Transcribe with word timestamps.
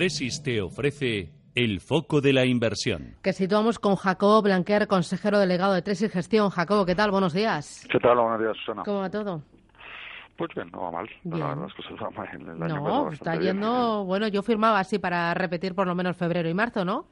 Tresis 0.00 0.42
te 0.42 0.60
ofrece 0.60 1.30
el 1.54 1.80
foco 1.80 2.20
de 2.20 2.34
la 2.34 2.44
inversión. 2.44 3.14
Que 3.22 3.32
situamos 3.32 3.78
con 3.78 3.96
Jacobo 3.96 4.42
Blanquer, 4.42 4.86
consejero 4.88 5.38
delegado 5.38 5.72
de 5.72 5.80
Tresis 5.80 6.12
Gestión. 6.12 6.50
Jacobo, 6.50 6.84
¿qué 6.84 6.94
tal? 6.94 7.10
Buenos 7.10 7.32
días. 7.32 7.86
¿Qué 7.90 7.98
tal? 7.98 8.18
Buenos 8.18 8.38
días, 8.38 8.54
Susana. 8.58 8.82
¿Cómo 8.84 8.98
va 9.00 9.08
todo? 9.10 9.40
Pues 10.36 10.50
bien, 10.54 10.68
no 10.70 10.82
va 10.82 10.90
mal. 10.90 11.08
Bien. 11.24 11.38
La 11.40 11.46
verdad, 11.46 11.62
las 11.62 11.72
cosas 11.72 11.92
van 11.98 12.14
mal. 12.14 12.28
El 12.30 12.62
año 12.62 12.74
No, 12.76 12.88
está 13.10 13.24
bastante 13.24 13.38
bien. 13.38 13.54
yendo... 13.56 14.04
Bueno, 14.04 14.28
yo 14.28 14.42
firmaba 14.42 14.80
así 14.80 14.98
para 14.98 15.32
repetir 15.32 15.74
por 15.74 15.86
lo 15.86 15.94
menos 15.94 16.14
febrero 16.14 16.46
y 16.50 16.52
marzo, 16.52 16.84
¿no? 16.84 17.06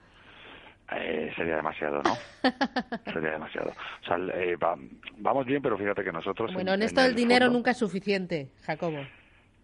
Eh, 0.95 1.33
sería 1.35 1.57
demasiado, 1.57 2.03
¿no? 2.03 2.15
sería 3.15 3.31
demasiado. 3.31 3.71
O 3.71 4.07
sea, 4.07 4.19
eh, 4.35 4.57
va- 4.57 4.77
vamos 5.17 5.47
bien, 5.47 5.63
pero 5.63 5.79
fíjate 5.79 6.05
que 6.05 6.13
nosotros... 6.13 6.53
Bueno, 6.53 6.75
en 6.75 6.83
esto 6.83 7.01
el 7.01 7.07
el 7.13 7.15
dinero 7.17 7.47
fondo- 7.47 7.57
nunca 7.61 7.71
es 7.71 7.79
suficiente, 7.79 8.51
Jacobo. 8.61 8.99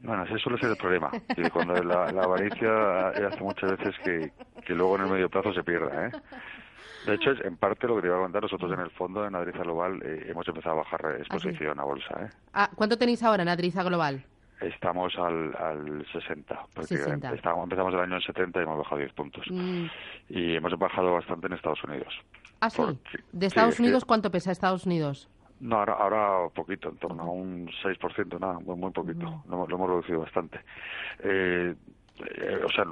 Bueno, 0.02 0.24
ese 0.24 0.38
suele 0.38 0.58
ser 0.58 0.70
el 0.70 0.76
problema. 0.76 1.10
Y 1.36 1.48
cuando 1.50 1.74
la, 1.82 2.10
la 2.10 2.22
avaricia 2.22 3.08
hace 3.08 3.40
muchas 3.42 3.72
veces 3.78 3.94
que, 4.04 4.32
que 4.64 4.74
luego 4.74 4.96
en 4.96 5.02
el 5.02 5.10
medio 5.10 5.28
plazo 5.28 5.52
se 5.52 5.62
pierda, 5.62 6.06
¿eh? 6.06 6.10
De 7.06 7.14
hecho, 7.14 7.30
es 7.32 7.40
en 7.44 7.56
parte 7.56 7.86
lo 7.86 7.96
que 7.96 8.02
te 8.02 8.06
iba 8.08 8.16
a 8.16 8.20
contar, 8.20 8.42
nosotros 8.42 8.70
en 8.72 8.80
el 8.80 8.90
fondo, 8.90 9.26
en 9.26 9.34
Adriza 9.34 9.62
Global, 9.62 10.02
eh, 10.04 10.26
hemos 10.28 10.46
empezado 10.48 10.74
a 10.76 10.78
bajar 10.82 11.16
exposición 11.18 11.80
a 11.80 11.84
bolsa, 11.84 12.14
¿eh? 12.24 12.28
Ah, 12.52 12.70
¿Cuánto 12.74 12.98
tenéis 12.98 13.22
ahora 13.22 13.42
en 13.42 13.48
Adriza 13.48 13.82
Global? 13.82 14.22
Estamos 14.60 15.14
al, 15.16 15.56
al 15.56 16.06
60, 16.12 16.54
prácticamente. 16.74 17.28
60. 17.28 17.34
Estábamos- 17.34 17.64
empezamos 17.64 17.94
el 17.94 18.00
año 18.00 18.16
en 18.16 18.20
70 18.20 18.60
y 18.60 18.62
hemos 18.64 18.78
bajado 18.78 18.98
10 18.98 19.12
puntos. 19.14 19.46
Mm, 19.50 19.86
Y 20.28 20.56
hemos 20.56 20.78
bajado 20.78 21.14
bastante 21.14 21.46
en 21.46 21.54
Estados 21.54 21.82
Unidos. 21.84 22.12
Ah, 22.60 22.68
sí. 22.68 22.76
Porque- 22.82 23.24
¿De 23.32 23.46
Estados 23.46 23.76
sí, 23.76 23.82
Unidos 23.82 24.02
sí. 24.02 24.06
cuánto 24.06 24.30
pesa 24.30 24.52
Estados 24.52 24.84
Unidos? 24.84 25.30
No, 25.60 25.76
ahora, 25.78 25.92
ahora 25.94 26.48
poquito, 26.54 26.88
en 26.88 26.96
torno 26.96 27.22
a 27.22 27.26
un 27.30 27.68
6%, 27.82 28.38
nada, 28.40 28.58
muy, 28.60 28.76
muy 28.76 28.90
poquito. 28.92 29.42
Lo, 29.46 29.54
hemos- 29.54 29.68
lo 29.68 29.76
hemos 29.76 29.88
reducido 29.90 30.20
bastante. 30.20 30.60
Eh, 31.20 31.74
eh, 32.24 32.60
o 32.64 32.70
sea, 32.70 32.84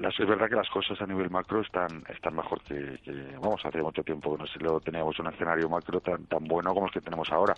las- 0.00 0.18
es 0.18 0.26
verdad 0.26 0.48
que 0.48 0.56
las 0.56 0.68
cosas 0.70 1.00
a 1.00 1.06
nivel 1.06 1.30
macro 1.30 1.60
están 1.60 2.04
están 2.08 2.34
mejor 2.36 2.62
que, 2.62 2.98
que- 3.04 3.36
vamos, 3.40 3.64
hace 3.64 3.82
mucho 3.82 4.02
tiempo 4.02 4.32
que 4.36 4.42
no 4.42 4.46
sé, 4.46 4.58
lo 4.60 4.80
teníamos 4.80 5.18
un 5.18 5.28
escenario 5.28 5.68
macro 5.68 6.00
tan 6.00 6.26
tan 6.26 6.44
bueno 6.46 6.72
como 6.74 6.86
el 6.86 6.92
que 6.92 7.00
tenemos 7.00 7.30
ahora. 7.32 7.56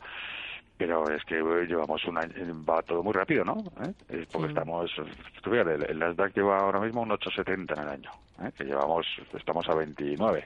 Pero 0.76 1.10
es 1.10 1.24
que 1.24 1.38
eh, 1.38 1.66
llevamos 1.66 2.04
un 2.04 2.18
año, 2.18 2.32
va 2.64 2.82
todo 2.82 3.02
muy 3.02 3.12
rápido, 3.12 3.44
¿no? 3.44 3.64
¿Eh? 3.80 3.92
Eh, 4.10 4.26
Porque 4.30 4.48
Sí. 4.48 4.54
estamos, 4.54 4.92
tú 5.42 5.50
fíjate, 5.50 5.74
el, 5.74 5.82
el 5.90 5.98
Nasdaq 5.98 6.34
lleva 6.36 6.60
ahora 6.60 6.80
mismo 6.80 7.02
un 7.02 7.10
8,70 7.10 7.72
en 7.74 7.78
el 7.80 7.88
año, 7.88 8.10
¿eh? 8.42 8.52
que 8.56 8.64
llevamos, 8.64 9.06
estamos 9.34 9.68
a 9.68 9.74
29. 9.74 10.44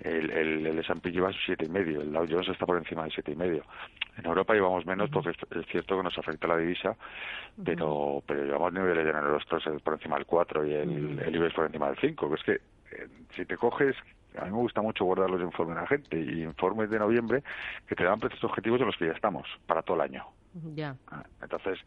El, 0.00 0.30
el, 0.30 0.66
el 0.66 0.78
S&P 0.78 1.10
lleva 1.10 1.30
siete 1.44 1.64
y 1.66 1.68
medio, 1.68 2.00
el 2.00 2.12
Dow 2.12 2.26
Jones 2.28 2.48
está 2.48 2.66
por 2.66 2.76
encima 2.78 3.04
de 3.04 3.10
siete 3.10 3.32
y 3.32 3.36
medio. 3.36 3.64
En 4.16 4.26
Europa 4.26 4.54
llevamos 4.54 4.86
menos 4.86 5.10
porque 5.10 5.30
es, 5.30 5.66
cierto 5.66 5.96
que 5.96 6.02
nos 6.02 6.16
afecta 6.18 6.46
la 6.46 6.56
divisa, 6.56 6.96
pero 7.64 8.22
pero 8.26 8.44
llevamos 8.44 8.72
niveles 8.72 9.06
en 9.06 9.16
el 9.16 9.24
Eurostor 9.24 9.80
por 9.82 9.94
encima 9.94 10.16
del 10.16 10.26
4 10.26 10.66
y 10.66 10.74
el, 10.74 11.18
el 11.18 11.36
IBEX 11.36 11.54
por 11.54 11.66
encima 11.66 11.88
del 11.88 11.98
5. 11.98 12.28
Que 12.28 12.34
es 12.34 12.42
que 12.42 12.52
eh, 12.96 13.08
si 13.34 13.44
te 13.44 13.56
coges, 13.56 13.96
a 14.36 14.44
mí 14.44 14.50
me 14.50 14.58
gusta 14.58 14.82
mucho 14.82 15.04
guardar 15.04 15.30
los 15.30 15.40
informes 15.40 15.76
de 15.76 15.80
la 15.82 15.86
gente 15.88 16.20
y 16.20 16.42
informes 16.42 16.90
de 16.90 16.98
noviembre 16.98 17.42
que 17.86 17.94
te 17.94 18.04
dan 18.04 18.20
precios 18.20 18.42
objetivos 18.44 18.80
en 18.80 18.86
los 18.86 18.96
que 18.96 19.06
ya 19.06 19.12
estamos 19.12 19.46
para 19.66 19.82
todo 19.82 19.96
el 19.96 20.02
año. 20.02 20.24
Ya. 20.74 20.96
Ah, 21.10 21.24
Entonces, 21.42 21.78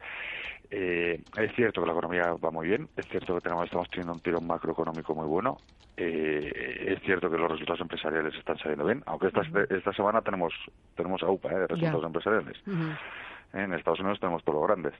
eh, 0.69 1.22
es 1.38 1.55
cierto 1.55 1.81
que 1.81 1.88
la 1.88 1.94
economía 1.94 2.33
va 2.33 2.51
muy 2.51 2.67
bien, 2.67 2.89
es 2.95 3.05
cierto 3.09 3.35
que 3.35 3.41
tenemos, 3.41 3.66
estamos 3.66 3.89
teniendo 3.89 4.13
un 4.13 4.22
tirón 4.22 4.45
macroeconómico 4.47 5.13
muy 5.16 5.27
bueno, 5.27 5.61
eh, 5.97 6.85
es 6.95 7.01
cierto 7.01 7.29
que 7.29 7.38
los 7.38 7.51
resultados 7.51 7.81
empresariales 7.81 8.33
están 8.35 8.57
saliendo 8.59 8.85
bien, 8.85 9.03
aunque 9.05 9.27
esta, 9.27 9.41
esta 9.69 9.94
semana 9.94 10.21
tenemos 10.21 10.53
tenemos 10.95 11.21
AUPA 11.23 11.50
eh, 11.51 11.59
de 11.59 11.67
resultados 11.67 12.01
Ya. 12.01 12.07
empresariales. 12.07 12.57
En 13.53 13.73
Estados 13.73 14.00
Unidos 14.00 14.19
tenemos 14.19 14.41
por 14.44 14.55
lo 14.55 14.61
grandes, 14.61 14.94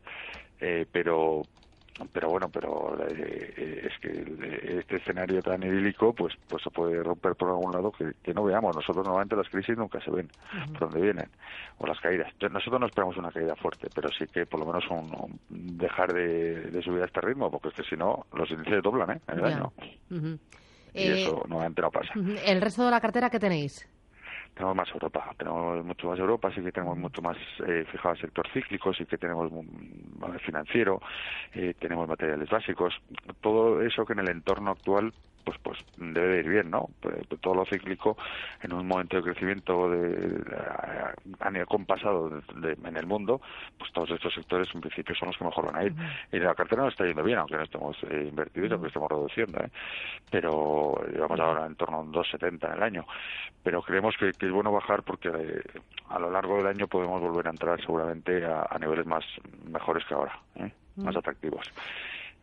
Eh, 0.60 0.86
pero 0.92 1.48
pero 2.12 2.30
bueno, 2.30 2.50
pero 2.50 2.96
eh, 3.08 3.54
eh, 3.58 3.90
es 3.90 4.00
que 4.00 4.80
este 4.80 4.98
escenario 4.98 5.42
tan 5.42 5.62
idílico, 5.64 6.14
pues 6.14 6.34
pues 6.48 6.64
se 6.64 6.70
puede 6.70 7.02
romper 7.04 7.36
por 7.36 7.50
algún 7.50 7.72
lado 7.72 7.92
que, 7.92 8.12
que 8.24 8.34
no 8.34 8.44
veamos. 8.44 8.76
Nosotros 8.76 9.04
normalmente 9.06 9.36
las 9.36 9.50
crisis 9.50 9.78
nunca 9.78 10.00
se 10.02 10.12
ven 10.12 10.30
por 10.72 10.90
dónde 10.90 11.02
vienen 11.02 11.30
o 11.78 11.88
las 11.88 12.00
caídas. 12.00 12.32
Nosotros 12.42 12.80
no 12.80 12.86
esperamos 12.88 13.18
una 13.18 13.32
caída 13.32 13.56
fuerte, 13.56 13.88
pero 13.94 14.10
sí 14.10 14.26
que 14.32 14.46
por 14.46 14.60
lo 14.60 14.66
menos 14.66 14.84
un, 14.90 15.40
un 15.50 15.78
dejar 15.78 16.14
de, 16.14 16.62
de 16.72 16.82
subir 16.82 17.02
a 17.02 17.06
este 17.06 17.22
ritmo, 17.22 17.50
porque 17.52 17.70
es 17.70 17.74
que 17.76 17.84
si 17.84 17.96
no 17.96 18.26
los 18.34 18.50
índices 18.52 18.82
doblan 18.84 19.12
¿eh? 19.18 19.22
en 19.28 19.40
el 19.40 19.46
año 19.46 19.72
y 20.94 21.00
Eh, 21.08 21.22
eso 21.24 21.44
normalmente 21.48 21.82
no 21.82 21.90
pasa. 21.90 22.12
¿El 22.46 22.62
resto 22.62 22.84
de 22.84 22.92
la 22.92 23.00
cartera 23.00 23.30
qué 23.30 23.40
tenéis? 23.40 23.88
Tenemos 24.54 24.76
más 24.76 24.90
Europa, 24.92 25.34
tenemos 25.38 25.86
mucho 25.86 26.08
más 26.08 26.20
Europa, 26.20 26.52
sí 26.54 26.62
que 26.62 26.72
tenemos 26.72 26.98
mucho 26.98 27.22
más 27.22 27.38
eh, 27.68 27.86
fijado 27.92 28.16
el 28.16 28.22
sector 28.22 28.48
cíclico, 28.54 28.94
sí 28.94 29.06
que 29.06 29.18
tenemos 29.18 29.52
financiero, 30.46 31.02
eh, 31.54 31.74
tenemos 31.80 32.08
materiales 32.08 32.50
básicos, 32.50 32.94
todo 33.40 33.82
eso 33.82 34.06
que 34.06 34.14
en 34.14 34.20
el 34.20 34.30
entorno 34.30 34.72
actual 34.72 35.14
pues 35.44 35.58
pues 35.64 35.80
debe 35.98 36.28
de 36.28 36.40
ir 36.40 36.50
bien, 36.50 36.70
¿no? 36.70 36.90
Pues, 37.00 37.16
pues, 37.28 37.42
todo 37.42 37.56
lo 37.56 37.66
cíclico 37.66 38.18
en 38.62 38.74
un 38.74 38.88
momento 38.88 39.18
de 39.18 39.24
crecimiento 39.24 39.90
de, 39.90 40.42
a, 40.58 41.14
a 41.40 41.52
nivel 41.52 41.68
compasado 41.68 42.30
de- 42.30 42.42
de- 42.76 42.88
en 42.88 42.98
el 42.98 43.06
mundo, 43.06 43.42
pues 43.78 43.92
todos 43.92 44.10
estos 44.12 44.34
sectores 44.34 44.68
en 44.74 44.82
principio 44.82 45.16
son 45.16 45.28
los 45.30 45.38
que 45.38 45.44
mejor 45.46 45.66
van 45.68 45.76
a 45.76 45.84
ir. 45.86 45.94
Y 46.32 46.40
la 46.40 46.56
cartera 46.56 46.84
nos 46.84 46.94
está 46.94 47.06
yendo 47.06 47.24
bien, 47.24 47.38
aunque 47.40 47.56
no 47.58 47.64
estemos 47.64 47.98
eh, 48.10 48.26
invertidos, 48.30 48.72
aunque 48.72 48.88
estemos 48.88 49.10
reduciendo, 49.10 49.60
¿eh? 49.60 49.70
Pero 50.30 50.96
llevamos 51.12 51.40
ahora 51.40 51.66
en 51.66 51.76
torno 51.76 51.98
a 51.98 52.02
un 52.02 52.12
2,70 52.14 52.68
en 52.68 52.74
el 52.74 52.84
año. 52.84 53.06
Pero 53.64 53.82
creemos 53.82 54.16
que, 54.18 54.32
que 54.34 54.46
es 54.48 54.52
bueno 54.52 54.72
bajar 54.72 55.04
porque 55.04 55.30
eh, 55.30 55.62
a 56.10 56.20
lo 56.20 56.32
largo 56.32 56.58
del 56.58 56.68
año 56.68 56.88
podemos 56.88 57.22
volver 57.22 57.48
a 57.48 57.52
entrar 57.52 57.80
seguramente 57.82 58.44
a, 58.46 58.68
a 58.70 58.80
niveles 58.80 59.06
más 59.06 59.24
mejores 59.66 60.04
que 60.06 60.14
ahora, 60.14 60.40
¿eh? 60.56 60.72
más 60.98 61.16
atractivos. 61.16 61.66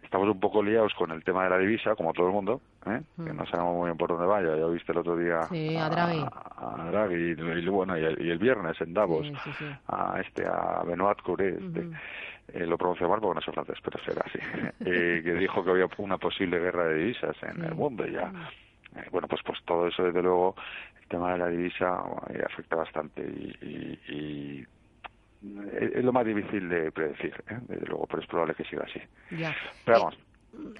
Estamos 0.08 0.26
un 0.26 0.40
poco 0.40 0.62
liados 0.62 0.94
con 0.94 1.10
el 1.10 1.22
tema 1.22 1.44
de 1.44 1.50
la 1.50 1.58
divisa, 1.58 1.94
como 1.94 2.14
todo 2.14 2.28
el 2.28 2.32
mundo, 2.32 2.62
¿eh? 2.86 3.02
que 3.22 3.30
no 3.34 3.44
sabemos 3.44 3.74
muy 3.76 3.88
bien 3.88 3.98
por 3.98 4.08
dónde 4.08 4.24
vaya. 4.24 4.56
Ya 4.56 4.64
viste 4.64 4.90
el 4.92 4.98
otro 4.98 5.18
día 5.18 5.46
Sí, 5.50 5.76
a 5.76 5.90
Draghi. 5.90 6.24
a 6.24 6.86
Draghi 6.90 7.14
y, 7.38 7.58
y 7.58 7.68
bueno, 7.68 7.98
y 7.98 8.04
el, 8.06 8.26
y 8.26 8.30
el 8.30 8.38
viernes 8.38 8.80
en 8.80 8.94
Davos 8.94 9.26
Sí, 9.26 9.34
sí, 9.44 9.52
sí. 9.58 9.66
a 9.86 10.18
este 10.22 10.46
a 10.46 10.82
Benoit 10.86 11.20
Curé, 11.20 11.58
este, 11.58 11.90
eh, 12.54 12.64
lo 12.66 12.78
pronuncio 12.78 13.06
mal 13.06 13.20
porque 13.20 13.34
no 13.34 13.40
soy 13.42 13.52
francés, 13.52 13.76
pero 13.84 14.02
será 14.02 14.22
así, 14.24 14.38
eh, 14.80 15.20
que 15.22 15.34
dijo 15.34 15.62
que 15.62 15.70
había 15.72 15.86
una 15.98 16.16
posible 16.16 16.58
guerra 16.58 16.86
de 16.86 16.94
divisas 16.94 17.36
en 17.42 17.62
el 17.62 17.74
mundo 17.74 18.06
y 18.06 18.12
ya. 18.12 18.32
eh, 18.96 19.04
bueno, 19.10 19.28
pues 19.28 19.42
pues 19.44 19.58
todo 19.66 19.88
eso 19.88 20.04
desde 20.04 20.22
luego 20.22 20.54
el 21.02 21.06
tema 21.08 21.32
de 21.32 21.38
la 21.38 21.48
divisa 21.48 22.02
afecta 22.46 22.76
bastante 22.76 23.20
y, 23.20 23.54
y- 23.60 24.00
y 24.14 24.66
es 25.94 26.04
lo 26.04 26.12
más 26.12 26.24
difícil 26.26 26.68
de 26.68 26.90
predecir, 26.92 27.34
¿eh? 27.50 27.58
desde 27.68 27.86
luego, 27.86 28.06
pero 28.06 28.22
es 28.22 28.28
probable 28.28 28.54
que 28.54 28.64
siga 28.64 28.84
así. 28.84 29.00
Ya. 29.36 29.54
Pero 29.84 29.98
Eh, 29.98 30.00
vamos, 30.00 30.14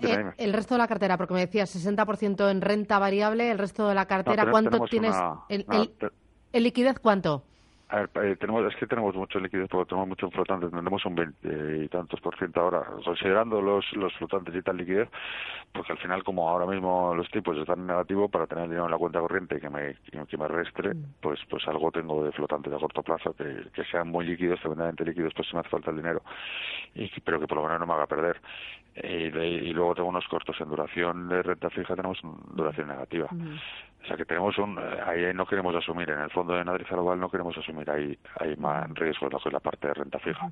eh, 0.02 0.16
dime. 0.16 0.32
el 0.38 0.52
resto 0.52 0.74
de 0.74 0.78
la 0.78 0.88
cartera, 0.88 1.16
porque 1.16 1.34
me 1.34 1.40
decías 1.40 1.70
60% 1.74 2.50
en 2.50 2.60
renta 2.60 2.98
variable, 2.98 3.50
el 3.50 3.58
resto 3.58 3.88
de 3.88 3.94
la 3.94 4.06
cartera, 4.06 4.50
¿cuánto 4.50 4.80
tienes? 4.86 5.10
una- 5.14 5.40
el, 5.48 5.64
una- 5.68 5.76
el- 5.82 5.92
¿En 6.52 6.62
liquidez 6.62 6.98
cuánto? 6.98 7.44
A 7.90 8.00
ver, 8.00 8.10
eh, 8.22 8.36
tenemos, 8.36 8.66
es 8.70 8.76
que 8.78 8.86
tenemos 8.86 9.14
mucho 9.14 9.40
liquidez 9.40 9.66
porque 9.70 9.88
tenemos 9.88 10.08
mucho 10.08 10.26
en 10.26 10.32
flotantes, 10.32 10.70
tenemos 10.70 11.04
un 11.06 11.14
20 11.14 11.84
y 11.84 11.88
tantos 11.88 12.20
por 12.20 12.36
ciento 12.36 12.60
ahora, 12.60 12.82
considerando 13.02 13.62
los, 13.62 13.90
los 13.94 14.12
flotantes 14.16 14.54
y 14.54 14.60
tal 14.60 14.76
liquidez, 14.76 15.08
porque 15.72 15.92
al 15.92 15.98
final 15.98 16.22
como 16.22 16.48
ahora 16.50 16.66
mismo 16.66 17.14
los 17.14 17.30
tipos 17.30 17.56
están 17.56 17.78
en 17.80 17.86
negativo, 17.86 18.28
para 18.28 18.46
tener 18.46 18.64
dinero 18.64 18.84
en 18.84 18.90
la 18.90 18.98
cuenta 18.98 19.20
corriente 19.20 19.58
que 19.58 19.70
me, 19.70 19.94
que 20.26 20.36
me 20.36 20.48
restre, 20.48 20.92
pues 21.22 21.40
pues 21.48 21.66
algo 21.66 21.90
tengo 21.90 22.22
de 22.24 22.32
flotantes 22.32 22.72
a 22.74 22.78
corto 22.78 23.02
plazo 23.02 23.32
que, 23.32 23.68
que 23.72 23.84
sean 23.84 24.08
muy 24.08 24.26
líquidos, 24.26 24.60
tremendamente 24.60 25.06
líquidos, 25.06 25.32
pues 25.34 25.48
si 25.48 25.54
me 25.54 25.60
hace 25.60 25.70
falta 25.70 25.90
el 25.90 25.96
dinero, 25.96 26.20
y, 26.94 27.10
pero 27.24 27.40
que 27.40 27.46
por 27.46 27.56
lo 27.56 27.64
menos 27.64 27.80
no 27.80 27.86
me 27.86 27.94
haga 27.94 28.06
perder. 28.06 28.38
Y, 28.96 29.30
de- 29.30 29.48
y 29.48 29.72
luego 29.72 29.94
tengo 29.94 30.08
unos 30.08 30.26
cortos 30.26 30.60
en 30.60 30.68
duración 30.68 31.28
de 31.28 31.40
renta 31.42 31.70
fija, 31.70 31.94
tenemos 31.94 32.18
duración 32.52 32.88
negativa. 32.88 33.28
O 34.02 34.06
sea 34.08 34.16
que 34.16 34.24
tenemos 34.24 34.56
un, 34.58 34.76
eh, 34.78 34.82
ahí 35.06 35.34
no 35.34 35.44
queremos 35.46 35.74
asumir, 35.76 36.08
en 36.10 36.20
el 36.20 36.30
fondo 36.30 36.54
de 36.54 36.64
Madrid 36.64 36.86
Global 36.90 37.18
no 37.20 37.30
queremos 37.30 37.56
asumir 37.58 37.77
ahí, 37.86 38.18
ahí 38.40 38.56
más 38.56 38.88
riesgo 38.94 39.26
de 39.26 39.32
lo 39.32 39.38
que 39.38 39.48
es 39.48 39.52
la 39.52 39.60
parte 39.60 39.88
de 39.88 39.94
renta 39.94 40.18
fija. 40.18 40.50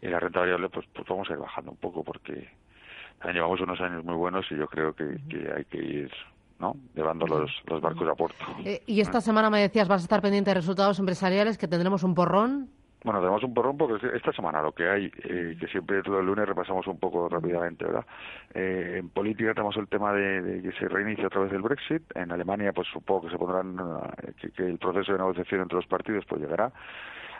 Y 0.00 0.08
la 0.08 0.20
renta 0.20 0.40
variable 0.40 0.68
pues, 0.68 0.86
pues 0.92 1.06
vamos 1.08 1.28
a 1.28 1.32
ir 1.32 1.38
bajando 1.38 1.72
un 1.72 1.76
poco 1.76 2.02
porque 2.02 2.48
también 3.18 3.36
llevamos 3.36 3.60
unos 3.60 3.80
años 3.80 4.04
muy 4.04 4.14
buenos 4.14 4.46
y 4.50 4.56
yo 4.56 4.66
creo 4.68 4.94
que, 4.94 5.18
que 5.28 5.52
hay 5.54 5.64
que 5.64 5.78
ir 5.78 6.10
¿no? 6.58 6.76
Llevando 6.94 7.26
los, 7.26 7.50
los 7.66 7.80
barcos 7.80 8.08
a 8.08 8.14
puerto. 8.14 8.44
Eh, 8.64 8.82
y 8.86 9.00
esta 9.00 9.20
semana 9.20 9.50
me 9.50 9.60
decías, 9.60 9.88
vas 9.88 10.02
a 10.02 10.04
estar 10.04 10.22
pendiente 10.22 10.50
de 10.50 10.54
resultados 10.54 10.98
empresariales, 10.98 11.58
que 11.58 11.68
tendremos 11.68 12.02
un 12.02 12.14
porrón. 12.14 12.70
Bueno, 13.06 13.20
tenemos 13.20 13.44
un 13.44 13.54
porrón 13.54 13.78
porque 13.78 14.04
esta 14.16 14.32
semana 14.32 14.60
lo 14.60 14.72
que 14.72 14.88
hay, 14.88 15.12
eh, 15.22 15.56
que 15.60 15.68
siempre 15.68 16.02
todo 16.02 16.18
el 16.18 16.26
lunes 16.26 16.44
repasamos 16.44 16.88
un 16.88 16.98
poco 16.98 17.28
rápidamente, 17.28 17.84
¿verdad? 17.84 18.04
Eh, 18.52 18.96
en 18.98 19.10
política 19.10 19.54
tenemos 19.54 19.76
el 19.76 19.86
tema 19.86 20.12
de, 20.12 20.60
que 20.60 20.72
se 20.72 20.88
reinicia 20.88 21.28
otra 21.28 21.42
vez 21.42 21.52
el 21.52 21.62
Brexit. 21.62 22.02
En 22.16 22.32
Alemania, 22.32 22.72
pues 22.72 22.88
supongo 22.92 23.28
que 23.28 23.30
se 23.30 23.38
pondrán, 23.38 23.78
eh, 24.24 24.50
que, 24.56 24.66
el 24.66 24.78
proceso 24.78 25.12
de 25.12 25.18
negociación 25.18 25.60
entre 25.60 25.76
los 25.76 25.86
partidos 25.86 26.24
pues 26.28 26.40
llegará 26.42 26.72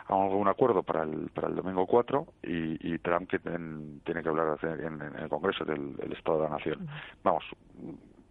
a 0.07 0.15
un 0.15 0.47
acuerdo 0.47 0.83
para 0.83 1.03
el, 1.03 1.29
para 1.33 1.49
el 1.49 1.55
domingo 1.57 1.85
4 1.85 2.25
y, 2.43 2.93
y 2.93 2.97
Trump 2.99 3.29
que 3.29 3.39
tiene 3.39 4.23
que 4.23 4.29
hablar 4.29 4.57
en, 4.63 5.01
el 5.21 5.27
Congreso 5.27 5.65
del, 5.65 5.97
del 5.97 6.13
Estado 6.13 6.37
de 6.37 6.43
la 6.45 6.55
Nación. 6.55 6.87
Vamos, 7.25 7.43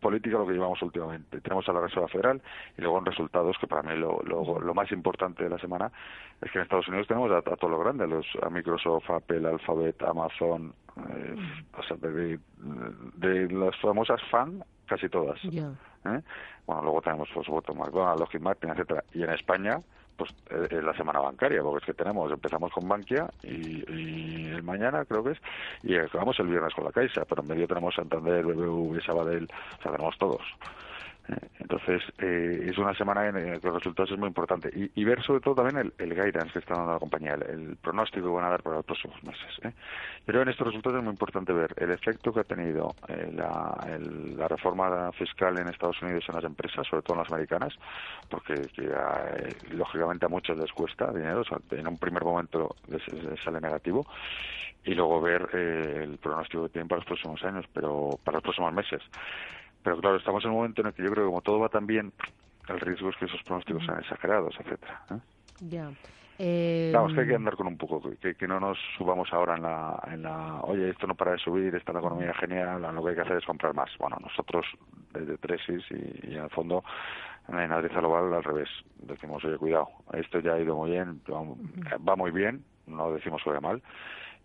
política 0.01 0.39
lo 0.39 0.47
que 0.47 0.53
llevamos 0.53 0.81
últimamente. 0.83 1.41
Tenemos 1.41 1.69
a 1.69 1.73
la 1.73 1.81
Reserva 1.81 2.09
Federal 2.09 2.41
y 2.77 2.83
luego 2.83 2.99
en 2.99 3.07
resultados, 3.07 3.57
que 3.59 3.67
para 3.67 3.83
mí 3.83 3.97
lo, 3.99 4.23
lo, 4.23 4.75
más 4.75 4.91
importante 4.93 5.45
de 5.45 5.51
la 5.51 5.59
semana 5.59 5.91
es 6.41 6.51
que 6.51 6.59
en 6.59 6.65
Estados 6.65 6.89
Unidos 6.89 7.07
tenemos 7.07 7.31
a, 7.33 7.43
todo 7.43 7.71
lo 7.71 7.79
grande, 7.79 8.07
los, 8.07 8.27
a 8.43 8.51
Microsoft, 8.51 9.11
Apple, 9.11 9.49
Alphabet, 9.49 10.03
Amazon, 10.03 10.75
eh, 10.97 11.37
o 11.77 11.83
sea, 11.83 11.97
de, 11.97 12.39
de, 13.17 13.49
las 13.53 13.77
famosas 13.81 14.21
fan, 14.31 14.63
casi 14.87 15.09
todas. 15.09 15.43
¿eh? 15.45 16.23
Bueno, 16.67 16.83
luego 16.83 17.03
tenemos, 17.03 17.29
por 17.31 17.45
supuesto, 17.45 17.75
McDonald's, 17.75 18.21
Lockheed 18.21 18.41
Martin, 18.41 18.71
etcétera 18.71 19.05
Y 19.13 19.23
en 19.23 19.31
España, 19.31 19.81
pues 20.17 20.31
eh, 20.51 20.81
la 20.83 20.95
semana 20.95 21.21
bancaria, 21.21 21.63
porque 21.63 21.79
es 21.79 21.85
que 21.87 21.95
tenemos, 21.95 22.31
empezamos 22.33 22.73
con 22.73 22.89
Bankia 22.89 23.29
y, 23.43 24.47
el 24.47 24.63
mañana 24.63 25.05
creo 25.05 25.23
que 25.23 25.33
es, 25.33 25.39
y 25.83 25.97
acabamos 25.97 26.39
el 26.41 26.47
viernes 26.49 26.75
con 26.75 26.85
la 26.85 26.93
Caixa, 26.93 27.25
pero 27.25 27.43
en 27.43 27.49
medio 27.49 27.69
tenemos 27.69 27.95
Santander, 27.95 28.45
BBV, 28.45 29.03
Sabadell, 29.03 29.45
o 29.45 29.83
sea, 29.83 29.93
tenemos 29.93 30.17
todos. 30.19 30.43
Entonces, 31.59 32.01
eh, 32.19 32.69
es 32.71 32.79
una 32.79 32.95
semana 32.95 33.27
en 33.27 33.35
la 33.35 33.59
que 33.59 33.67
los 33.67 33.79
resultados 33.79 34.13
es 34.13 34.19
muy 34.19 34.29
importante. 34.29 34.71
Y, 34.73 35.05
ver 35.05 35.21
sobre 35.23 35.41
todo 35.41 35.57
también 35.57 35.93
el, 35.99 36.15
guidance 36.15 36.53
que 36.53 36.59
está 36.61 36.75
dando 36.75 36.93
la 36.93 36.99
compañía, 37.01 37.35
el, 37.35 37.77
pronóstico 37.77 38.29
que 38.29 38.33
van 38.33 38.45
a 38.45 38.51
dar 38.51 38.63
para 38.63 38.77
los 38.77 38.85
próximos 38.85 39.23
meses. 39.25 39.59
¿eh? 39.63 39.73
Pero 40.25 40.43
en 40.43 40.49
estos 40.49 40.69
resultados 40.69 40.99
es 40.99 41.05
muy 41.05 41.13
importante 41.13 41.53
ver 41.53 41.75
el 41.77 41.91
efecto 41.91 42.33
que 42.33 42.41
ha 42.41 42.45
tenido 42.45 42.95
eh, 43.09 43.33
la, 43.35 43.77
la, 44.37 44.49
reforma 44.49 45.11
fiscal 45.13 45.59
en 45.59 45.69
Estados 45.69 46.01
Unidos 46.03 46.25
en 46.29 46.37
las 46.37 46.45
empresas, 46.45 46.87
sobre 46.87 47.03
todo 47.03 47.15
en 47.15 47.23
las 47.25 47.33
americanas, 47.33 47.75
porque 48.31 48.55
eh, 48.55 49.55
lógicamente 49.73 50.27
a 50.27 50.29
muchos 50.29 50.57
les 50.57 50.73
cuesta 50.73 51.13
dinero, 51.13 51.41
o 51.41 51.45
sea, 51.45 51.59
en 51.73 51.89
un 51.89 51.99
primer 51.99 52.25
momento 52.25 52.77
les, 52.89 53.03
sale 53.43 53.61
negativo, 53.61 54.07
y 54.85 54.95
luego 54.95 55.21
ver 55.21 55.49
el 55.53 56.17
pronóstico 56.19 56.65
que 56.65 56.69
tienen 56.69 56.87
para 56.87 57.01
los 57.01 57.07
próximos 57.07 57.43
años, 57.43 57.65
pero 57.73 58.11
para 58.23 58.37
los 58.37 58.45
próximos 58.45 58.73
meses. 58.73 59.03
Pero 59.87 60.01
claro, 60.01 60.17
estamos 60.17 60.43
en 60.45 60.51
un 60.51 60.57
momento 60.57 60.81
en 60.81 60.89
el 60.89 60.95
que 60.95 61.05
yo 61.05 61.13
creo 61.13 61.27
que 61.27 61.29
como 61.29 61.43
todo 61.43 61.61
va 61.61 61.69
tan 61.69 61.87
bien, 61.87 62.13
el 62.69 62.81
riesgo 62.81 63.09
es 63.11 63.17
que 63.19 63.27
esos 63.27 63.41
pronósticos 63.45 63.87
sean 63.87 64.01
exagerados, 64.01 64.53
etcétera. 64.59 65.01
¿eh? 65.13 65.19
Ya. 65.61 65.93
Eh... 66.41 66.91
Vamos, 66.93 67.15
que 67.15 67.21
hay 67.21 67.29
que 67.29 67.37
andar 67.37 67.55
con 67.55 67.69
un 67.69 67.79
poco, 67.79 68.03
que, 68.21 68.35
que, 68.35 68.49
no 68.49 68.59
nos 68.59 68.77
subamos 68.99 69.33
ahora 69.33 69.55
en 69.55 69.63
la, 69.63 70.03
en 70.11 70.23
la, 70.23 70.61
oye, 70.63 70.91
esto 70.91 71.07
no 71.07 71.15
para 71.15 71.31
de 71.33 71.39
subir, 71.39 71.73
está 71.77 71.93
la 71.93 72.01
economía 72.01 72.35
genial, 72.35 72.83
lo 72.83 73.05
que 73.05 73.11
hay 73.11 73.15
que 73.15 73.23
hacer 73.23 73.37
es 73.37 73.45
comprar 73.45 73.75
más. 73.75 73.89
Bueno, 74.01 74.17
nosotros 74.21 74.67
desde 75.13 75.39
Tresis 75.39 75.85
y, 75.91 76.35
en 76.35 76.43
el 76.43 76.51
fondo 76.51 76.83
en 77.47 77.55
Analiza 77.55 78.01
Global 78.01 78.35
al 78.35 78.43
revés, 78.43 78.69
decimos, 78.97 79.45
oye, 79.45 79.57
cuidado, 79.57 79.87
esto 80.15 80.41
ya 80.41 80.55
ha 80.55 80.61
ido 80.61 80.75
muy 80.75 80.91
bien, 80.91 81.23
va, 81.31 82.17
muy 82.17 82.33
bien, 82.33 82.65
no 82.89 83.13
decimos 83.13 83.41
que 83.45 83.61
mal, 83.61 83.81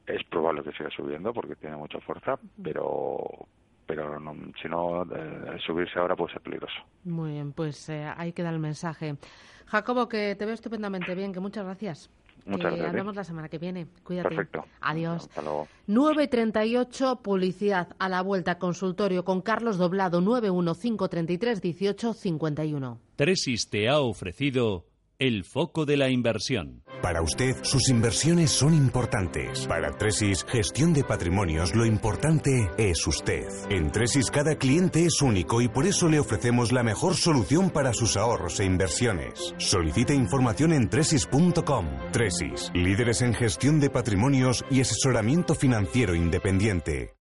es 0.05 0.23
probable 0.25 0.61
que 0.61 0.71
siga 0.73 0.91
subiendo 0.91 1.33
porque 1.33 1.55
tiene 1.55 1.77
mucha 1.77 1.99
fuerza, 1.99 2.37
pero 2.61 3.47
pero 3.91 4.17
si 4.61 4.69
no, 4.69 5.03
eh, 5.03 5.57
subirse 5.65 5.99
ahora 5.99 6.15
puede 6.15 6.31
ser 6.31 6.41
peligroso. 6.41 6.77
Muy 7.03 7.31
bien, 7.31 7.51
pues 7.51 7.89
eh, 7.89 8.09
ahí 8.15 8.31
queda 8.31 8.49
el 8.49 8.59
mensaje. 8.59 9.17
Jacobo, 9.65 10.07
que 10.07 10.33
te 10.35 10.45
veo 10.45 10.53
estupendamente 10.53 11.13
bien, 11.13 11.33
que 11.33 11.41
muchas 11.41 11.65
gracias. 11.65 12.09
Muchas 12.45 12.71
gracias. 12.71 12.87
Hablamos 12.87 13.17
la 13.17 13.25
semana 13.25 13.49
que 13.49 13.57
viene. 13.57 13.87
Cuídate. 14.03 14.29
Perfecto. 14.29 14.63
Adiós. 14.79 15.23
Hasta 15.23 15.41
luego. 15.41 15.67
9.38, 15.89 17.21
publicidad 17.21 17.89
a 17.99 18.07
la 18.07 18.21
vuelta, 18.21 18.57
consultorio 18.57 19.25
con 19.25 19.41
Carlos 19.41 19.77
Doblado, 19.77 20.21
915331851. 20.21 22.97
Tresis 23.17 23.69
te 23.69 23.89
ha 23.89 23.99
ofrecido 23.99 24.85
el 25.19 25.43
foco 25.43 25.85
de 25.85 25.97
la 25.97 26.09
inversión. 26.09 26.81
Para 27.01 27.21
usted, 27.21 27.55
sus 27.63 27.89
inversiones 27.89 28.51
son 28.51 28.73
importantes. 28.73 29.65
Para 29.67 29.91
Tresis, 29.97 30.45
gestión 30.45 30.93
de 30.93 31.03
patrimonios, 31.03 31.75
lo 31.75 31.85
importante 31.85 32.69
es 32.77 33.05
usted. 33.07 33.47
En 33.69 33.91
Tresis, 33.91 34.29
cada 34.29 34.55
cliente 34.55 35.05
es 35.05 35.21
único 35.21 35.61
y 35.61 35.67
por 35.67 35.85
eso 35.85 36.07
le 36.07 36.19
ofrecemos 36.19 36.71
la 36.71 36.83
mejor 36.83 37.15
solución 37.15 37.69
para 37.69 37.93
sus 37.93 38.17
ahorros 38.17 38.59
e 38.59 38.65
inversiones. 38.65 39.55
Solicite 39.57 40.13
información 40.13 40.73
en 40.73 40.89
tresis.com. 40.89 41.87
Tresis, 42.11 42.71
líderes 42.73 43.21
en 43.21 43.33
gestión 43.33 43.79
de 43.79 43.89
patrimonios 43.89 44.63
y 44.69 44.81
asesoramiento 44.81 45.55
financiero 45.55 46.15
independiente. 46.15 47.15